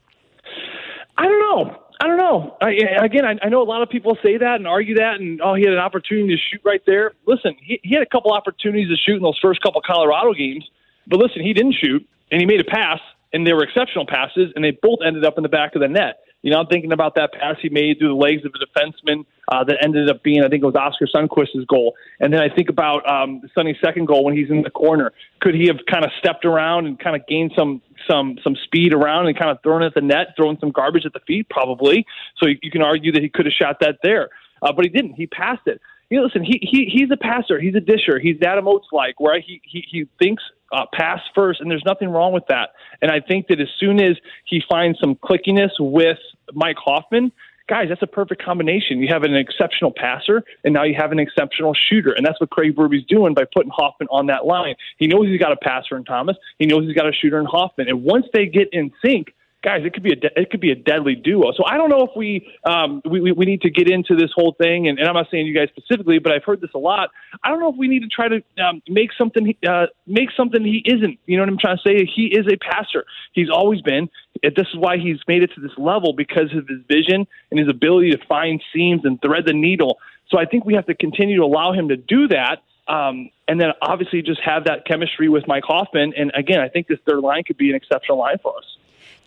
I 1.16 1.24
don't 1.24 1.40
know. 1.40 1.82
I 2.00 2.06
don't 2.06 2.16
know. 2.16 2.56
I, 2.60 2.70
again, 3.02 3.24
I, 3.24 3.34
I 3.42 3.48
know 3.48 3.60
a 3.60 3.64
lot 3.64 3.82
of 3.82 3.88
people 3.88 4.16
say 4.22 4.36
that 4.38 4.56
and 4.56 4.68
argue 4.68 4.94
that, 4.96 5.16
and 5.16 5.40
oh, 5.42 5.54
he 5.54 5.64
had 5.64 5.72
an 5.72 5.80
opportunity 5.80 6.36
to 6.36 6.40
shoot 6.50 6.60
right 6.64 6.82
there. 6.86 7.12
Listen, 7.26 7.56
he, 7.60 7.80
he 7.82 7.94
had 7.94 8.02
a 8.02 8.06
couple 8.06 8.32
opportunities 8.32 8.88
to 8.88 8.96
shoot 8.96 9.16
in 9.16 9.22
those 9.22 9.38
first 9.42 9.60
couple 9.62 9.80
Colorado 9.84 10.32
games, 10.32 10.64
but 11.08 11.18
listen, 11.18 11.42
he 11.42 11.52
didn't 11.52 11.74
shoot, 11.74 12.06
and 12.30 12.40
he 12.40 12.46
made 12.46 12.60
a 12.60 12.64
pass, 12.64 13.00
and 13.32 13.44
they 13.44 13.52
were 13.52 13.64
exceptional 13.64 14.06
passes, 14.06 14.52
and 14.54 14.64
they 14.64 14.70
both 14.70 15.00
ended 15.04 15.24
up 15.24 15.38
in 15.38 15.42
the 15.42 15.48
back 15.48 15.74
of 15.74 15.80
the 15.80 15.88
net. 15.88 16.20
You 16.42 16.52
know, 16.52 16.60
I'm 16.60 16.66
thinking 16.66 16.92
about 16.92 17.16
that 17.16 17.32
pass 17.32 17.56
he 17.60 17.68
made 17.68 17.98
through 17.98 18.08
the 18.08 18.14
legs 18.14 18.42
of 18.44 18.52
a 18.54 18.58
defenseman 18.64 19.24
uh, 19.50 19.64
that 19.64 19.78
ended 19.82 20.08
up 20.08 20.22
being, 20.22 20.44
I 20.44 20.48
think 20.48 20.62
it 20.62 20.66
was 20.66 20.76
Oskar 20.76 21.06
Sundqvist's 21.12 21.66
goal. 21.66 21.94
And 22.20 22.32
then 22.32 22.40
I 22.40 22.48
think 22.54 22.68
about 22.68 23.08
um, 23.10 23.42
Sonny's 23.54 23.76
second 23.84 24.06
goal 24.06 24.24
when 24.24 24.36
he's 24.36 24.50
in 24.50 24.62
the 24.62 24.70
corner. 24.70 25.12
Could 25.40 25.54
he 25.54 25.66
have 25.66 25.78
kind 25.90 26.04
of 26.04 26.12
stepped 26.18 26.44
around 26.44 26.86
and 26.86 26.98
kind 26.98 27.16
of 27.16 27.26
gained 27.26 27.52
some 27.56 27.82
some 28.08 28.38
some 28.44 28.56
speed 28.64 28.94
around 28.94 29.26
and 29.26 29.36
kind 29.36 29.50
of 29.50 29.60
thrown 29.62 29.82
at 29.82 29.94
the 29.94 30.00
net, 30.00 30.28
throwing 30.36 30.58
some 30.60 30.70
garbage 30.70 31.04
at 31.06 31.12
the 31.12 31.20
feet? 31.26 31.48
Probably. 31.50 32.06
So 32.38 32.48
you, 32.48 32.56
you 32.62 32.70
can 32.70 32.82
argue 32.82 33.10
that 33.12 33.22
he 33.22 33.28
could 33.28 33.46
have 33.46 33.54
shot 33.54 33.78
that 33.80 33.98
there, 34.02 34.28
uh, 34.62 34.72
but 34.72 34.84
he 34.84 34.90
didn't. 34.90 35.14
He 35.14 35.26
passed 35.26 35.66
it. 35.66 35.80
You 36.10 36.18
know, 36.18 36.24
listen, 36.24 36.44
he, 36.44 36.58
he 36.62 36.90
he's 36.90 37.10
a 37.10 37.16
passer. 37.16 37.60
He's 37.60 37.74
a 37.74 37.80
disher. 37.80 38.18
He's 38.18 38.36
Adam 38.42 38.68
Oates 38.68 38.86
like, 38.92 39.18
where 39.18 39.40
he 39.40 39.60
he 39.64 39.84
he 39.90 40.06
thinks 40.18 40.42
uh, 40.72 40.84
pass 40.92 41.20
first, 41.34 41.60
and 41.60 41.70
there's 41.70 41.84
nothing 41.84 42.08
wrong 42.08 42.32
with 42.32 42.46
that. 42.48 42.70
And 43.00 43.10
I 43.10 43.20
think 43.20 43.48
that 43.48 43.60
as 43.60 43.68
soon 43.78 44.00
as 44.00 44.16
he 44.44 44.62
finds 44.68 44.98
some 45.00 45.14
clickiness 45.16 45.70
with 45.78 46.18
Mike 46.52 46.76
Hoffman, 46.76 47.32
guys, 47.68 47.88
that's 47.88 48.02
a 48.02 48.06
perfect 48.06 48.42
combination. 48.42 49.00
You 49.00 49.08
have 49.08 49.22
an 49.22 49.34
exceptional 49.34 49.92
passer, 49.92 50.42
and 50.64 50.74
now 50.74 50.84
you 50.84 50.94
have 50.94 51.12
an 51.12 51.18
exceptional 51.18 51.74
shooter, 51.74 52.12
and 52.12 52.24
that's 52.24 52.40
what 52.40 52.50
Craig 52.50 52.74
Berube's 52.74 53.06
doing 53.06 53.34
by 53.34 53.44
putting 53.54 53.70
Hoffman 53.70 54.08
on 54.10 54.26
that 54.26 54.46
line. 54.46 54.74
He 54.96 55.06
knows 55.06 55.26
he's 55.26 55.40
got 55.40 55.52
a 55.52 55.56
passer 55.56 55.96
in 55.96 56.04
Thomas. 56.04 56.36
He 56.58 56.66
knows 56.66 56.84
he's 56.84 56.96
got 56.96 57.08
a 57.08 57.12
shooter 57.12 57.38
in 57.38 57.46
Hoffman, 57.46 57.88
and 57.88 58.02
once 58.02 58.26
they 58.32 58.46
get 58.46 58.68
in 58.72 58.90
sync, 59.04 59.34
guys, 59.62 59.80
it 59.84 59.92
could 59.92 60.02
be 60.02 60.12
a 60.12 60.16
de- 60.16 60.40
it 60.40 60.50
could 60.50 60.60
be 60.60 60.70
a 60.70 60.74
deadly 60.74 61.14
duo. 61.14 61.52
So 61.52 61.64
I 61.66 61.76
don't 61.76 61.90
know 61.90 62.02
if 62.02 62.10
we 62.16 62.46
um, 62.64 63.02
we, 63.04 63.32
we, 63.32 63.44
need 63.44 63.62
to 63.62 63.70
get 63.70 63.90
into 63.90 64.14
this 64.14 64.30
whole 64.34 64.54
thing, 64.60 64.88
and, 64.88 64.98
and 64.98 65.08
I'm 65.08 65.14
not 65.14 65.26
saying 65.30 65.46
you 65.46 65.54
guys 65.54 65.68
specifically, 65.76 66.18
but 66.18 66.32
I've 66.32 66.44
heard 66.44 66.60
this 66.60 66.70
a 66.74 66.78
lot. 66.78 67.10
I 67.42 67.48
don't 67.48 67.60
know 67.60 67.70
if 67.70 67.76
we 67.76 67.88
need 67.88 68.00
to 68.00 68.08
try 68.08 68.28
to 68.28 68.42
um, 68.64 68.82
make 68.88 69.10
something 69.16 69.54
uh, 69.68 69.86
make 70.06 70.30
something 70.36 70.64
he 70.64 70.82
isn't. 70.84 71.18
You 71.26 71.36
know 71.36 71.42
what 71.42 71.50
I'm 71.50 71.58
trying 71.58 71.78
to 71.78 71.88
say? 71.88 72.08
He 72.14 72.26
is 72.26 72.46
a 72.46 72.56
passer. 72.56 73.04
He's 73.32 73.50
always 73.50 73.80
been. 73.80 74.08
This 74.42 74.68
is 74.72 74.76
why 74.76 74.98
he's 74.98 75.18
made 75.26 75.42
it 75.42 75.50
to 75.54 75.60
this 75.60 75.72
level 75.76 76.12
because 76.12 76.54
of 76.54 76.68
his 76.68 76.78
vision 76.86 77.26
and 77.50 77.58
his 77.58 77.68
ability 77.68 78.12
to 78.12 78.18
find 78.28 78.62
seams 78.72 79.02
and 79.04 79.20
thread 79.20 79.44
the 79.46 79.52
needle. 79.52 79.98
So 80.30 80.38
I 80.38 80.44
think 80.44 80.64
we 80.64 80.74
have 80.74 80.86
to 80.86 80.94
continue 80.94 81.38
to 81.38 81.42
allow 81.42 81.72
him 81.72 81.88
to 81.88 81.96
do 81.96 82.28
that. 82.28 82.62
Um, 82.86 83.30
and 83.48 83.60
then 83.60 83.70
obviously 83.82 84.22
just 84.22 84.40
have 84.42 84.64
that 84.64 84.86
chemistry 84.86 85.28
with 85.28 85.46
Mike 85.46 85.64
Hoffman. 85.66 86.14
And 86.16 86.32
again, 86.34 86.60
I 86.60 86.68
think 86.68 86.86
this 86.86 86.98
third 87.06 87.20
line 87.20 87.44
could 87.44 87.58
be 87.58 87.70
an 87.70 87.76
exceptional 87.76 88.18
line 88.18 88.38
for 88.42 88.56
us. 88.56 88.64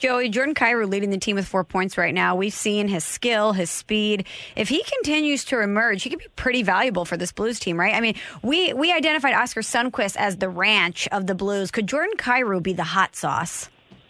Joey, 0.01 0.29
Jordan 0.29 0.55
Kyrou 0.55 0.89
leading 0.89 1.11
the 1.11 1.19
team 1.19 1.35
with 1.35 1.47
four 1.47 1.63
points 1.63 1.95
right 1.95 2.11
now. 2.11 2.35
We've 2.35 2.51
seen 2.51 2.87
his 2.87 3.03
skill, 3.03 3.53
his 3.53 3.69
speed. 3.69 4.25
If 4.55 4.67
he 4.67 4.81
continues 4.81 5.45
to 5.45 5.61
emerge, 5.61 6.01
he 6.01 6.09
could 6.09 6.17
be 6.17 6.25
pretty 6.35 6.63
valuable 6.63 7.05
for 7.05 7.17
this 7.17 7.31
Blues 7.31 7.59
team, 7.59 7.79
right? 7.79 7.93
I 7.93 8.01
mean, 8.01 8.15
we, 8.41 8.73
we 8.73 8.91
identified 8.91 9.35
Oskar 9.35 9.61
Sundqvist 9.61 10.17
as 10.17 10.37
the 10.37 10.49
ranch 10.49 11.07
of 11.11 11.27
the 11.27 11.35
Blues. 11.35 11.69
Could 11.69 11.85
Jordan 11.85 12.17
Kyrou 12.17 12.63
be 12.63 12.73
the 12.73 12.83
hot 12.83 13.15
sauce? 13.15 13.69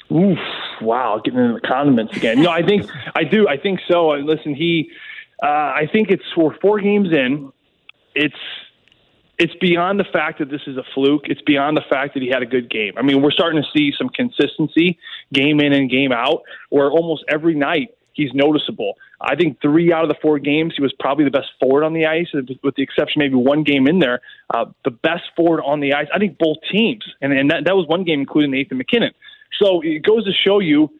Oof! 0.09 0.39
Wow, 0.81 1.19
getting 1.21 1.41
into 1.41 1.55
the 1.55 1.67
condiments 1.67 2.15
again. 2.15 2.41
No, 2.41 2.51
I 2.51 2.65
think 2.65 2.89
I 3.13 3.25
do. 3.25 3.49
I 3.49 3.57
think 3.57 3.81
so. 3.89 4.13
And 4.13 4.25
listen, 4.25 4.55
he, 4.55 4.89
uh, 5.43 5.45
I 5.45 5.89
think 5.91 6.09
it's 6.09 6.23
we're 6.38 6.57
four 6.59 6.79
games 6.79 7.09
in. 7.11 7.51
It's 8.15 8.33
it's 9.41 9.55
beyond 9.55 9.99
the 9.99 10.05
fact 10.13 10.38
that 10.38 10.51
this 10.51 10.61
is 10.67 10.77
a 10.77 10.83
fluke. 10.93 11.23
It's 11.25 11.41
beyond 11.41 11.75
the 11.75 11.83
fact 11.89 12.13
that 12.13 12.21
he 12.21 12.29
had 12.29 12.43
a 12.43 12.45
good 12.45 12.69
game. 12.69 12.93
I 12.95 13.01
mean, 13.01 13.23
we're 13.23 13.31
starting 13.31 13.59
to 13.59 13.67
see 13.75 13.91
some 13.97 14.07
consistency 14.09 14.99
game 15.33 15.59
in 15.59 15.73
and 15.73 15.89
game 15.89 16.11
out, 16.11 16.43
where 16.69 16.91
almost 16.91 17.23
every 17.27 17.55
night 17.55 17.89
he's 18.13 18.29
noticeable. 18.35 18.97
I 19.19 19.35
think 19.35 19.59
three 19.59 19.91
out 19.91 20.03
of 20.03 20.09
the 20.09 20.17
four 20.21 20.38
games 20.38 20.73
he 20.75 20.83
was 20.83 20.93
probably 20.99 21.25
the 21.25 21.31
best 21.31 21.47
forward 21.59 21.83
on 21.83 21.93
the 21.93 22.05
ice, 22.05 22.27
with 22.33 22.75
the 22.75 22.83
exception 22.83 23.19
maybe 23.19 23.33
one 23.33 23.63
game 23.63 23.88
in 23.88 23.98
there. 23.98 24.21
Uh, 24.53 24.65
the 24.86 24.91
best 24.91 25.24
forward 25.36 25.63
on 25.63 25.79
the 25.79 25.93
ice. 25.93 26.07
I 26.13 26.19
think 26.19 26.38
both 26.38 26.57
teams, 26.71 27.03
and 27.19 27.33
and 27.33 27.50
that, 27.50 27.65
that 27.65 27.75
was 27.75 27.88
one 27.88 28.03
game 28.03 28.19
including 28.19 28.51
Nathan 28.51 28.77
MacKinnon. 28.77 29.12
So 29.60 29.81
it 29.81 30.03
goes 30.03 30.25
to 30.25 30.33
show 30.33 30.60
you 30.60 30.91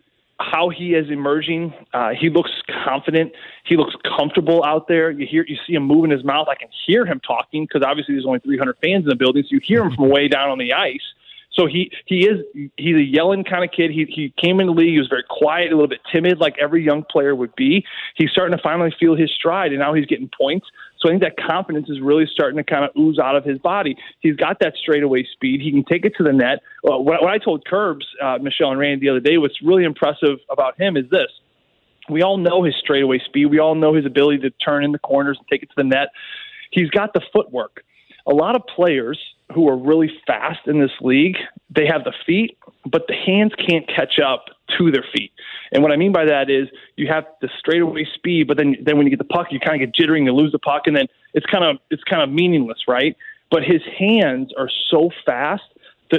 how 0.42 0.70
he 0.70 0.94
is 0.94 1.10
emerging. 1.10 1.74
Uh, 1.94 2.12
he 2.20 2.30
looks 2.30 2.52
confident. 2.84 3.34
He 3.66 3.78
looks 3.78 3.96
comfortable 4.18 4.64
out 4.64 4.88
there. 4.88 5.12
You 5.12 5.28
hear, 5.30 5.46
you 5.48 5.58
see 5.68 5.74
him 5.74 5.84
moving 5.84 6.12
his 6.12 6.24
mouth. 6.24 6.48
I 6.50 6.56
can 6.56 6.70
hear 6.86 7.06
him 7.06 7.20
talking 7.20 7.66
because 7.66 7.86
obviously 7.86 8.16
there's 8.16 8.26
only 8.26 8.40
300 8.40 8.78
fans 8.82 9.04
in 9.04 9.10
the 9.10 9.16
building, 9.16 9.44
so 9.44 9.50
you 9.52 9.60
hear 9.64 9.84
him 9.84 9.96
from 9.96 10.10
way 10.10 10.28
down 10.28 10.50
on 10.50 10.58
the 10.58 10.74
ice. 10.74 11.02
So 11.54 11.68
he 11.68 11.92
he 12.06 12.28
is 12.28 12.40
he's 12.78 12.96
a 12.96 13.04
yelling 13.04 13.44
kind 13.44 13.64
of 13.64 13.72
kid. 13.72 13.92
He 13.92 14.06
he 14.06 14.34
came 14.42 14.62
in 14.62 14.68
the 14.68 14.74
league. 14.74 14.94
He 14.94 15.00
was 15.00 15.10
very 15.10 15.26
quiet, 15.30 15.68
a 15.72 15.76
little 15.76 15.90
bit 15.90 16.00
timid, 16.12 16.40
like 16.40 16.56
every 16.60 16.84
young 16.84 17.04
player 17.04 17.36
would 17.36 17.54
be. 17.56 17.86
He's 18.16 18.32
starting 18.32 18.56
to 18.56 18.64
finally 18.64 18.94
feel 18.98 19.16
his 19.16 19.30
stride, 19.32 19.72
and 19.72 19.80
now 19.80 19.94
he's 19.94 20.06
getting 20.06 20.30
points. 20.30 20.66
So 21.02 21.10
I 21.10 21.14
think 21.14 21.24
that 21.24 21.36
confidence 21.38 21.90
is 21.90 22.00
really 22.00 22.26
starting 22.32 22.58
to 22.58 22.64
kind 22.64 22.86
of 22.86 22.92
ooze 22.96 23.18
out 23.18 23.36
of 23.36 23.44
his 23.44 23.58
body. 23.58 23.98
He's 24.20 24.36
got 24.36 24.60
that 24.60 24.76
straightaway 24.80 25.26
speed. 25.34 25.62
He 25.62 25.72
can 25.72 25.84
take 25.84 26.06
it 26.06 26.14
to 26.18 26.24
the 26.24 26.32
net. 26.32 26.60
Well, 26.84 27.04
what, 27.04 27.22
what 27.22 27.32
I 27.32 27.40
told 27.40 27.66
Curbs, 27.66 28.06
uh, 28.22 28.38
Michelle 28.40 28.70
and 28.72 28.80
Randy 28.80 29.08
the 29.08 29.10
other 29.10 29.20
day, 29.20 29.38
what's 29.38 29.62
really 29.64 29.84
impressive 29.84 30.38
about 30.50 30.80
him 30.80 30.96
is 30.98 31.10
this. 31.10 31.32
We 32.10 32.22
all 32.22 32.38
know 32.38 32.64
his 32.64 32.76
straightaway 32.80 33.20
speed. 33.26 33.46
We 33.46 33.60
all 33.60 33.76
know 33.76 33.94
his 33.94 34.06
ability 34.06 34.40
to 34.40 34.52
turn 34.52 34.84
in 34.84 34.92
the 34.92 35.00
corners 35.00 35.38
and 35.38 35.48
take 35.48 35.64
it 35.64 35.70
to 35.70 35.76
the 35.78 35.84
net. 35.84 36.10
He's 36.72 36.90
got 36.90 37.14
the 37.14 37.22
footwork. 37.34 37.84
A 38.28 38.34
lot 38.34 38.56
of 38.56 38.64
players 38.76 39.20
who 39.54 39.68
are 39.70 39.78
really 39.78 40.12
fast 40.28 40.60
in 40.68 40.80
this 40.80 40.92
league, 41.02 41.38
they 41.76 41.86
have 41.86 42.04
the 42.04 42.14
feet, 42.26 42.58
but 42.86 43.08
the 43.08 43.16
hands 43.16 43.54
can't 43.68 43.88
catch 43.88 44.20
up 44.20 44.46
to 44.78 44.92
their 44.92 45.06
feet. 45.16 45.32
And 45.72 45.84
what 45.84 45.92
I 45.92 45.96
mean 45.96 46.12
by 46.12 46.26
that 46.26 46.50
is 46.50 46.68
you 46.96 47.08
have 47.08 47.26
the 47.42 47.50
straightaway 47.60 48.06
speed, 48.16 48.48
but 48.48 48.58
then 48.58 48.76
then 48.82 48.98
when 48.98 49.06
you 49.06 49.10
get 49.10 49.20
the 49.20 49.34
puck, 49.34 49.48
you 49.52 49.60
kind 49.60 49.82
of 49.82 49.94
get 49.94 49.96
jittering, 49.96 50.26
you 50.26 50.34
lose 50.34 50.52
the 50.52 50.60
puck, 50.60 50.84
and 50.86 50.96
then 50.96 51.08
it's 51.34 51.46
kind 51.46 51.64
of 51.64 51.78
it's 51.90 52.04
kind 52.04 52.22
of 52.22 52.30
meaningless, 52.30 52.80
right? 52.88 53.16
But 53.50 53.64
his 53.64 53.82
hands 53.98 54.54
are 54.58 54.70
so 54.90 55.10
fast 55.26 55.64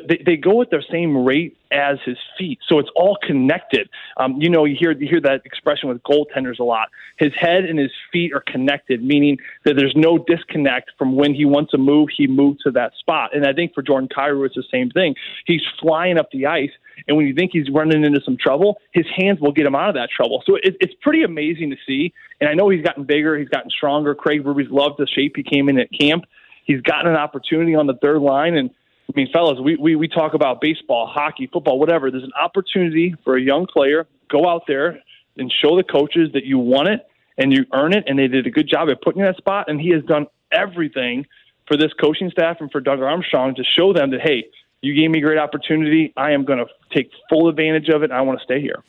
they, 0.09 0.23
they 0.25 0.37
go 0.37 0.63
at 0.63 0.71
the 0.71 0.83
same 0.91 1.25
rate 1.25 1.57
as 1.71 1.99
his 2.05 2.17
feet, 2.39 2.59
so 2.67 2.79
it's 2.79 2.89
all 2.95 3.19
connected. 3.23 3.89
Um, 4.17 4.41
you 4.41 4.49
know, 4.49 4.65
you 4.65 4.77
hear 4.79 4.93
you 4.93 5.09
hear 5.09 5.21
that 5.21 5.43
expression 5.45 5.89
with 5.89 6.03
goaltenders 6.03 6.59
a 6.59 6.65
lot. 6.65 6.89
His 7.19 7.33
head 7.39 7.65
and 7.65 7.79
his 7.79 7.91
feet 8.13 8.33
are 8.33 8.41
connected, 8.41 9.03
meaning 9.03 9.39
that 9.65 9.75
there's 9.77 9.95
no 9.97 10.19
disconnect 10.19 10.93
from 10.99 11.17
when 11.17 11.35
he 11.35 11.45
wants 11.45 11.71
to 11.73 11.79
move, 11.79 12.09
he 12.15 12.27
moves 12.27 12.63
to 12.63 12.71
that 12.73 12.93
spot. 12.99 13.35
And 13.35 13.47
I 13.47 13.53
think 13.53 13.75
for 13.75 13.83
Jordan 13.83 14.09
Kyrou, 14.09 14.47
it's 14.47 14.55
the 14.55 14.65
same 14.71 14.91
thing. 14.91 15.15
He's 15.47 15.63
flying 15.81 16.19
up 16.19 16.31
the 16.31 16.47
ice, 16.47 16.71
and 17.07 17.17
when 17.17 17.27
you 17.27 17.35
think 17.35 17.51
he's 17.53 17.69
running 17.71 18.05
into 18.05 18.21
some 18.25 18.37
trouble, 18.37 18.79
his 18.93 19.07
hands 19.17 19.41
will 19.41 19.53
get 19.53 19.67
him 19.67 19.75
out 19.75 19.91
of 19.91 19.95
that 19.95 20.11
trouble. 20.11 20.43
So 20.47 20.57
it, 20.57 20.77
it's 20.81 20.95
pretty 21.03 21.23
amazing 21.23 21.71
to 21.71 21.77
see. 21.87 22.13
And 22.41 22.49
I 22.49 22.55
know 22.55 22.69
he's 22.69 22.83
gotten 22.83 23.05
bigger, 23.05 23.39
he's 23.39 23.49
gotten 23.49 23.71
stronger. 23.71 24.15
Craig 24.15 24.43
Berube's 24.43 24.71
loved 24.71 24.99
the 24.99 25.07
shape 25.07 25.35
he 25.37 25.43
came 25.43 25.69
in 25.69 25.79
at 25.79 25.89
camp. 25.93 26.25
He's 26.65 26.81
gotten 26.81 27.11
an 27.11 27.17
opportunity 27.17 27.75
on 27.75 27.87
the 27.87 27.95
third 27.95 28.21
line, 28.21 28.57
and 28.57 28.71
I 29.13 29.21
mean, 29.21 29.29
fellas, 29.31 29.61
we, 29.61 29.77
we, 29.77 29.95
we 29.95 30.09
talk 30.09 30.33
about 30.33 30.61
baseball, 30.61 31.07
hockey, 31.07 31.47
football, 31.47 31.79
whatever. 31.79 32.11
There's 32.11 32.25
an 32.25 32.33
opportunity 32.41 33.15
for 33.25 33.37
a 33.37 33.41
young 33.41 33.67
player. 33.67 34.07
Go 34.31 34.49
out 34.49 34.63
there 34.67 35.01
and 35.37 35.53
show 35.53 35.77
the 35.77 35.83
coaches 35.83 36.31
that 36.33 36.45
you 36.45 36.59
want 36.59 36.89
it 36.89 37.07
and 37.37 37.53
you 37.53 37.67
earn 37.75 37.93
it. 37.93 38.05
And 38.07 38.19
they 38.19 38.29
did 38.29 38.47
a 38.47 38.51
good 38.51 38.69
job 38.69 38.89
at 38.89 39.03
putting 39.03 39.21
you 39.21 39.27
in 39.27 39.33
that 39.33 39.37
spot. 39.37 39.69
And 39.69 39.79
he 39.79 39.91
has 39.91 40.03
done 40.05 40.29
everything 40.51 41.27
for 41.67 41.77
this 41.77 41.93
coaching 41.93 42.31
staff 42.31 42.59
and 42.61 42.71
for 42.71 42.81
Doug 42.81 43.01
Armstrong 43.01 43.55
to 43.57 43.65
show 43.65 43.93
them 43.93 44.11
that, 44.13 44.23
hey, 44.23 44.47
you 44.81 44.95
gave 44.95 45.11
me 45.11 45.19
a 45.19 45.23
great 45.23 45.39
opportunity. 45.39 46.15
I 46.17 46.31
am 46.31 46.45
going 46.45 46.59
to 46.59 46.67
take 46.91 47.11
full 47.29 47.49
advantage 47.49 47.91
of 47.91 48.03
it. 48.03 48.11
I 48.11 48.23
want 48.23 48.39
to 48.39 48.45
stay 48.45 48.63
here. 48.63 48.83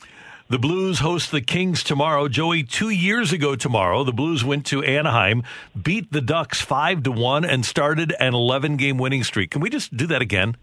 The 0.50 0.60
Blues 0.60 1.00
host 1.00 1.32
the 1.32 1.42
Kings 1.42 1.84
tomorrow. 1.84 2.28
Joey, 2.28 2.64
two 2.64 2.90
years 2.90 3.32
ago 3.32 3.56
tomorrow, 3.56 4.04
the 4.04 4.12
Blues 4.12 4.44
went 4.44 4.66
to 4.68 4.84
Anaheim, 4.84 5.44
beat 5.82 6.12
the 6.12 6.22
Ducks 6.22 6.60
five 6.60 7.02
to 7.04 7.12
one, 7.12 7.46
and 7.46 7.66
started 7.66 8.14
an 8.20 8.34
eleven 8.34 8.76
game 8.76 8.98
winning 8.98 9.24
streak. 9.24 9.52
Can 9.52 9.62
we 9.62 9.70
just 9.70 9.96
do 9.96 10.06
that 10.08 10.22
again? 10.22 10.58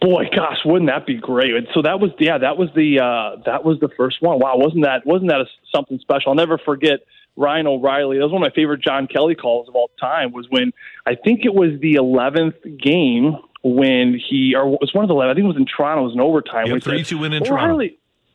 Boy, 0.00 0.26
gosh, 0.34 0.58
wouldn't 0.64 0.88
that 0.88 1.04
be 1.04 1.14
great? 1.14 1.52
So 1.74 1.82
that 1.82 1.98
was 1.98 2.12
yeah, 2.20 2.38
that 2.38 2.56
was 2.56 2.68
the 2.76 3.00
uh, 3.00 3.42
that 3.44 3.64
was 3.64 3.80
the 3.80 3.88
first 3.96 4.22
one. 4.22 4.38
Wow, 4.38 4.56
wasn't 4.56 4.84
that 4.84 5.04
wasn't 5.04 5.30
that 5.30 5.40
a, 5.40 5.46
something 5.74 5.98
special? 5.98 6.30
I'll 6.30 6.36
never 6.36 6.56
forget 6.56 7.00
Ryan 7.36 7.66
O'Reilly. 7.66 8.18
That 8.18 8.24
was 8.24 8.32
one 8.32 8.42
of 8.42 8.46
my 8.46 8.54
favorite 8.54 8.82
John 8.82 9.08
Kelly 9.08 9.34
calls 9.34 9.68
of 9.68 9.74
all 9.74 9.90
time. 9.98 10.32
Was 10.32 10.46
when 10.48 10.72
I 11.06 11.16
think 11.16 11.40
it 11.44 11.54
was 11.54 11.80
the 11.80 11.94
eleventh 11.94 12.54
game 12.80 13.36
when 13.64 14.20
he 14.28 14.54
or 14.54 14.74
it 14.74 14.80
was 14.80 14.92
one 14.92 15.04
of 15.04 15.08
the 15.08 15.14
11, 15.14 15.30
I 15.30 15.34
think 15.34 15.44
it 15.44 15.48
was 15.48 15.56
in 15.56 15.66
Toronto. 15.66 16.02
It 16.02 16.06
was 16.06 16.14
in 16.14 16.20
overtime. 16.20 16.66
Yeah, 16.66 16.78
three 16.78 17.02
two 17.02 17.18
win 17.18 17.32
in 17.32 17.42
Toronto. 17.42 17.80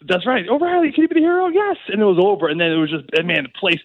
That's 0.07 0.25
right. 0.25 0.47
O'Reilly, 0.47 0.91
can 0.91 1.03
you 1.03 1.07
be 1.07 1.15
the 1.15 1.21
hero? 1.21 1.47
Yes. 1.47 1.77
And 1.87 2.01
it 2.01 2.05
was 2.05 2.19
over. 2.23 2.47
And 2.47 2.59
then 2.59 2.71
it 2.71 2.77
was 2.77 2.89
just, 2.89 3.05
man, 3.25 3.43
the 3.43 3.49
place, 3.49 3.79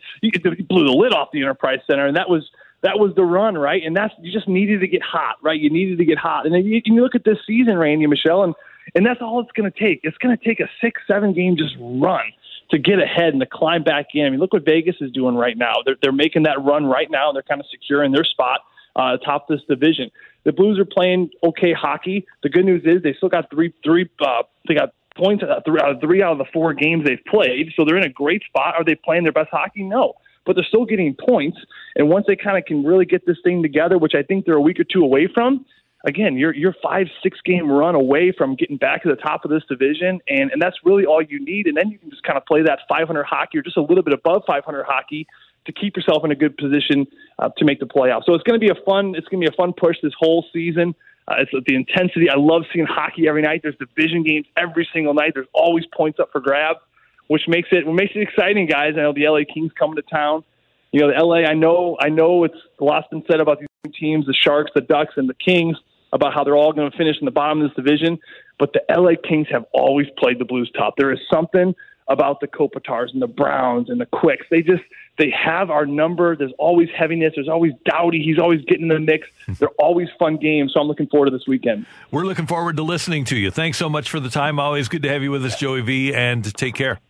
blew 0.68 0.84
the 0.84 0.92
lid 0.92 1.12
off 1.12 1.28
the 1.32 1.42
Enterprise 1.42 1.80
Center. 1.88 2.06
And 2.06 2.16
that 2.16 2.28
was, 2.28 2.48
that 2.82 2.98
was 2.98 3.14
the 3.16 3.24
run, 3.24 3.56
right? 3.56 3.82
And 3.82 3.96
that's, 3.96 4.14
you 4.20 4.30
just 4.32 4.46
needed 4.46 4.80
to 4.80 4.86
get 4.86 5.02
hot, 5.02 5.36
right? 5.42 5.58
You 5.58 5.70
needed 5.70 5.98
to 5.98 6.04
get 6.04 6.18
hot. 6.18 6.46
And 6.46 6.54
then 6.54 6.64
you, 6.64 6.80
you 6.84 7.02
look 7.02 7.14
at 7.14 7.24
this 7.24 7.38
season, 7.46 7.76
Randy 7.78 8.04
and 8.04 8.10
Michelle, 8.10 8.44
and, 8.44 8.54
and 8.94 9.04
that's 9.04 9.20
all 9.20 9.40
it's 9.40 9.50
going 9.52 9.70
to 9.70 9.78
take. 9.78 10.00
It's 10.04 10.18
going 10.18 10.36
to 10.36 10.44
take 10.44 10.60
a 10.60 10.68
six, 10.80 11.00
seven 11.06 11.32
game 11.32 11.56
just 11.56 11.74
run 11.80 12.24
to 12.70 12.78
get 12.78 12.98
ahead 13.00 13.28
and 13.28 13.40
to 13.40 13.46
climb 13.46 13.82
back 13.82 14.06
in. 14.14 14.26
I 14.26 14.30
mean, 14.30 14.38
look 14.38 14.52
what 14.52 14.64
Vegas 14.64 14.96
is 15.00 15.10
doing 15.10 15.34
right 15.34 15.56
now. 15.56 15.74
They're, 15.84 15.96
they're 16.00 16.12
making 16.12 16.44
that 16.44 16.62
run 16.62 16.86
right 16.86 17.10
now. 17.10 17.30
And 17.30 17.36
they're 17.36 17.42
kind 17.42 17.60
of 17.60 17.66
securing 17.70 18.12
their 18.12 18.24
spot 18.24 18.60
uh, 18.96 19.16
atop 19.20 19.48
this 19.48 19.60
division. 19.68 20.10
The 20.44 20.52
Blues 20.52 20.78
are 20.78 20.84
playing 20.84 21.30
okay 21.42 21.72
hockey. 21.72 22.26
The 22.42 22.50
good 22.50 22.64
news 22.64 22.82
is 22.84 23.02
they 23.02 23.14
still 23.14 23.28
got 23.28 23.50
three, 23.50 23.72
three, 23.82 24.08
uh, 24.20 24.42
they 24.68 24.74
got 24.74 24.90
points 25.16 25.42
out 25.42 25.66
of 25.66 26.00
three 26.00 26.22
out 26.22 26.32
of 26.32 26.38
the 26.38 26.46
four 26.52 26.74
games 26.74 27.04
they've 27.04 27.24
played. 27.28 27.72
So 27.76 27.84
they're 27.84 27.96
in 27.96 28.04
a 28.04 28.08
great 28.12 28.42
spot. 28.44 28.74
Are 28.76 28.84
they 28.84 28.94
playing 28.94 29.24
their 29.24 29.32
best 29.32 29.50
hockey? 29.50 29.82
No. 29.82 30.14
But 30.46 30.56
they're 30.56 30.64
still 30.64 30.84
getting 30.84 31.14
points. 31.14 31.58
And 31.96 32.08
once 32.08 32.26
they 32.26 32.36
kind 32.36 32.58
of 32.58 32.64
can 32.64 32.84
really 32.84 33.06
get 33.06 33.26
this 33.26 33.38
thing 33.42 33.62
together, 33.62 33.96
which 33.96 34.12
I 34.14 34.22
think 34.22 34.44
they're 34.44 34.56
a 34.56 34.60
week 34.60 34.78
or 34.78 34.84
two 34.84 35.02
away 35.02 35.28
from, 35.32 35.64
again, 36.04 36.36
you're 36.36 36.54
you're 36.54 36.74
five, 36.82 37.06
six 37.22 37.38
game 37.44 37.70
run 37.70 37.94
away 37.94 38.32
from 38.36 38.54
getting 38.54 38.76
back 38.76 39.02
to 39.04 39.08
the 39.08 39.16
top 39.16 39.44
of 39.44 39.50
this 39.50 39.62
division. 39.68 40.20
And, 40.28 40.50
and 40.50 40.60
that's 40.60 40.76
really 40.84 41.06
all 41.06 41.22
you 41.22 41.42
need. 41.42 41.66
And 41.66 41.76
then 41.76 41.88
you 41.88 41.98
can 41.98 42.10
just 42.10 42.22
kind 42.22 42.36
of 42.36 42.44
play 42.44 42.62
that 42.62 42.80
500 42.88 43.24
hockey 43.24 43.58
or 43.58 43.62
just 43.62 43.76
a 43.76 43.82
little 43.82 44.02
bit 44.02 44.12
above 44.12 44.42
500 44.46 44.84
hockey 44.84 45.26
to 45.66 45.72
keep 45.72 45.96
yourself 45.96 46.24
in 46.24 46.30
a 46.30 46.34
good 46.34 46.56
position 46.56 47.06
uh, 47.38 47.48
to 47.56 47.64
make 47.64 47.80
the 47.80 47.86
playoffs. 47.86 48.24
So 48.26 48.34
it's 48.34 48.44
going 48.44 48.60
to 48.60 48.64
be 48.64 48.70
a 48.70 48.84
fun 48.84 49.14
it's 49.16 49.26
going 49.28 49.42
to 49.42 49.50
be 49.50 49.52
a 49.52 49.56
fun 49.56 49.72
push 49.72 49.96
this 50.02 50.12
whole 50.18 50.44
season. 50.52 50.94
Uh, 51.26 51.36
it's 51.38 51.50
the 51.52 51.74
intensity. 51.74 52.28
I 52.28 52.36
love 52.36 52.62
seeing 52.72 52.86
hockey 52.86 53.28
every 53.28 53.42
night. 53.42 53.60
There's 53.62 53.76
division 53.76 54.22
games 54.22 54.46
every 54.56 54.88
single 54.92 55.14
night. 55.14 55.32
There's 55.34 55.48
always 55.54 55.84
points 55.96 56.20
up 56.20 56.30
for 56.32 56.40
grabs, 56.40 56.80
which 57.28 57.42
makes 57.48 57.68
it 57.72 57.86
makes 57.86 58.12
it 58.14 58.20
exciting, 58.20 58.66
guys. 58.66 58.94
I 58.96 59.02
know 59.02 59.12
the 59.12 59.26
LA 59.26 59.40
Kings 59.52 59.72
coming 59.78 59.96
to 59.96 60.02
town. 60.02 60.44
You 60.92 61.00
know, 61.00 61.08
the 61.08 61.24
LA. 61.24 61.48
I 61.48 61.54
know. 61.54 61.96
I 61.98 62.10
know 62.10 62.44
it's 62.44 62.58
a 62.78 62.84
lot's 62.84 63.08
been 63.08 63.24
said 63.30 63.40
about 63.40 63.58
these 63.58 63.94
teams, 63.98 64.26
the 64.26 64.34
Sharks, 64.34 64.70
the 64.74 64.82
Ducks, 64.82 65.14
and 65.16 65.28
the 65.28 65.34
Kings, 65.34 65.76
about 66.12 66.34
how 66.34 66.44
they're 66.44 66.56
all 66.56 66.72
going 66.72 66.90
to 66.90 66.96
finish 66.96 67.16
in 67.20 67.24
the 67.24 67.30
bottom 67.30 67.62
of 67.62 67.70
this 67.70 67.76
division. 67.76 68.18
But 68.58 68.74
the 68.74 68.82
LA 68.94 69.12
Kings 69.26 69.48
have 69.50 69.64
always 69.72 70.06
played 70.18 70.38
the 70.38 70.44
Blues 70.44 70.70
top. 70.76 70.94
There 70.98 71.10
is 71.10 71.18
something 71.32 71.74
about 72.08 72.40
the 72.40 72.46
Kopitars 72.46 73.12
and 73.12 73.22
the 73.22 73.26
Browns 73.26 73.88
and 73.88 74.00
the 74.00 74.06
Quicks. 74.06 74.46
They 74.50 74.62
just 74.62 74.82
they 75.18 75.30
have 75.30 75.70
our 75.70 75.86
number. 75.86 76.36
There's 76.36 76.52
always 76.58 76.88
heaviness. 76.96 77.32
There's 77.34 77.48
always 77.48 77.72
Doughty. 77.84 78.22
He's 78.22 78.38
always 78.38 78.62
getting 78.64 78.84
in 78.84 78.88
the 78.88 79.00
mix. 79.00 79.28
They're 79.58 79.68
always 79.78 80.08
fun 80.18 80.36
games. 80.36 80.72
So 80.74 80.80
I'm 80.80 80.88
looking 80.88 81.06
forward 81.06 81.26
to 81.26 81.30
this 81.30 81.46
weekend. 81.46 81.86
We're 82.10 82.24
looking 82.24 82.46
forward 82.46 82.76
to 82.76 82.82
listening 82.82 83.24
to 83.26 83.36
you. 83.36 83.50
Thanks 83.50 83.78
so 83.78 83.88
much 83.88 84.10
for 84.10 84.20
the 84.20 84.30
time. 84.30 84.58
Always 84.58 84.88
good 84.88 85.02
to 85.02 85.08
have 85.08 85.22
you 85.22 85.30
with 85.30 85.44
us, 85.44 85.58
Joey 85.58 85.82
V. 85.82 86.14
And 86.14 86.44
take 86.54 86.74
care. 86.74 87.00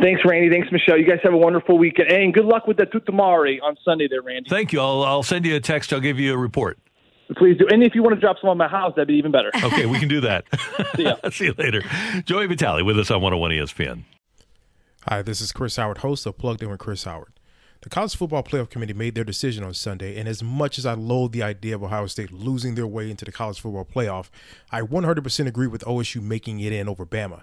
Thanks, 0.00 0.22
Randy. 0.24 0.48
Thanks, 0.50 0.70
Michelle. 0.72 0.98
You 0.98 1.06
guys 1.06 1.18
have 1.22 1.34
a 1.34 1.38
wonderful 1.38 1.78
weekend. 1.78 2.10
And 2.10 2.32
good 2.32 2.44
luck 2.46 2.66
with 2.66 2.76
the 2.76 2.86
tutto 2.86 3.12
mare 3.12 3.62
on 3.62 3.76
Sunday 3.84 4.08
there, 4.08 4.22
Randy. 4.22 4.48
Thank 4.48 4.72
you. 4.72 4.80
I'll, 4.80 5.02
I'll 5.02 5.22
send 5.22 5.44
you 5.44 5.54
a 5.54 5.60
text. 5.60 5.92
I'll 5.92 6.00
give 6.00 6.18
you 6.18 6.32
a 6.34 6.38
report. 6.38 6.78
Please 7.34 7.58
do. 7.58 7.66
And 7.68 7.82
if 7.82 7.94
you 7.94 8.02
want 8.02 8.14
to 8.14 8.20
drop 8.20 8.36
some 8.40 8.50
on 8.50 8.58
my 8.58 8.68
house, 8.68 8.92
that'd 8.96 9.08
be 9.08 9.14
even 9.14 9.32
better. 9.32 9.50
Okay, 9.62 9.86
we 9.86 9.98
can 9.98 10.08
do 10.08 10.20
that. 10.20 10.44
See, 10.96 11.04
ya. 11.04 11.16
See 11.30 11.44
you 11.46 11.54
later. 11.56 11.82
Joey 12.24 12.46
Vitale 12.46 12.82
with 12.82 12.98
us 12.98 13.10
on 13.10 13.22
101 13.22 13.52
ESPN. 13.52 14.02
Hi, 15.08 15.22
this 15.22 15.40
is 15.40 15.52
Chris 15.52 15.76
Howard, 15.76 15.98
host 15.98 16.26
of 16.26 16.36
Plugged 16.36 16.62
In 16.62 16.70
with 16.70 16.80
Chris 16.80 17.04
Howard. 17.04 17.32
The 17.82 17.88
College 17.88 18.14
Football 18.14 18.42
Playoff 18.42 18.70
Committee 18.70 18.92
made 18.92 19.14
their 19.14 19.24
decision 19.24 19.64
on 19.64 19.74
Sunday, 19.74 20.18
and 20.18 20.28
as 20.28 20.42
much 20.42 20.78
as 20.78 20.86
I 20.86 20.94
loathe 20.94 21.32
the 21.32 21.42
idea 21.42 21.74
of 21.74 21.82
Ohio 21.82 22.06
State 22.06 22.32
losing 22.32 22.74
their 22.74 22.86
way 22.86 23.10
into 23.10 23.24
the 23.24 23.32
College 23.32 23.60
Football 23.60 23.84
Playoff, 23.84 24.28
I 24.70 24.82
100% 24.82 25.46
agree 25.46 25.66
with 25.66 25.82
OSU 25.84 26.22
making 26.22 26.60
it 26.60 26.72
in 26.72 26.88
over 26.88 27.06
Bama. 27.06 27.42